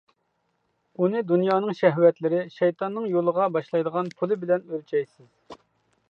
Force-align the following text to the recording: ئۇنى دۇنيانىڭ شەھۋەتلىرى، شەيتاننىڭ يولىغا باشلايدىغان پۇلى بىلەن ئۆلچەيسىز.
ئۇنى 1.01 1.19
دۇنيانىڭ 1.31 1.75
شەھۋەتلىرى، 1.81 2.39
شەيتاننىڭ 2.55 3.05
يولىغا 3.15 3.45
باشلايدىغان 3.57 4.09
پۇلى 4.21 4.39
بىلەن 4.45 4.65
ئۆلچەيسىز. 4.71 5.61